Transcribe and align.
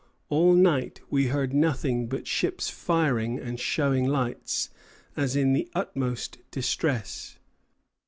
All 0.29 0.53
night 0.53 0.99
we 1.11 1.27
heard 1.27 1.53
nothing 1.53 2.07
but 2.07 2.25
ships 2.25 2.71
firing 2.71 3.37
and 3.39 3.59
showing 3.59 4.07
lights, 4.07 4.71
as 5.15 5.35
in 5.35 5.53
the 5.53 5.69
utmost 5.75 6.39
distress." 6.49 7.37